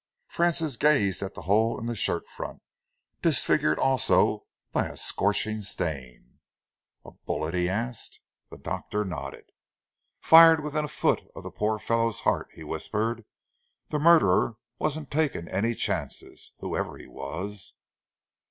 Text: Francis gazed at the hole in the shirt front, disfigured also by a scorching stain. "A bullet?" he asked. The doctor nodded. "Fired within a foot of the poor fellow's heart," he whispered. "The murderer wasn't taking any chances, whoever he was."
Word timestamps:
Francis 0.27 0.77
gazed 0.77 1.21
at 1.21 1.35
the 1.35 1.43
hole 1.43 1.79
in 1.79 1.85
the 1.85 1.95
shirt 1.95 2.27
front, 2.27 2.63
disfigured 3.21 3.77
also 3.77 4.47
by 4.71 4.87
a 4.87 4.97
scorching 4.97 5.61
stain. 5.61 6.39
"A 7.05 7.11
bullet?" 7.11 7.53
he 7.53 7.69
asked. 7.69 8.19
The 8.49 8.57
doctor 8.57 9.05
nodded. 9.05 9.51
"Fired 10.19 10.63
within 10.63 10.85
a 10.85 10.87
foot 10.87 11.21
of 11.35 11.43
the 11.43 11.51
poor 11.51 11.77
fellow's 11.77 12.21
heart," 12.21 12.49
he 12.51 12.63
whispered. 12.63 13.25
"The 13.89 13.99
murderer 13.99 14.55
wasn't 14.79 15.11
taking 15.11 15.47
any 15.47 15.75
chances, 15.75 16.51
whoever 16.61 16.97
he 16.97 17.05
was." 17.05 17.75